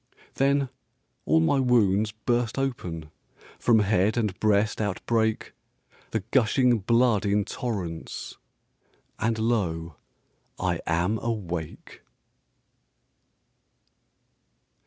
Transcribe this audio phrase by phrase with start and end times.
[0.33, 0.69] Then
[1.25, 3.11] all my wounds burst open,
[3.59, 5.53] From head and breast outbreak
[6.09, 8.35] The gushing blood in torrents
[9.19, 9.97] And lo,
[10.59, 12.01] I am awake!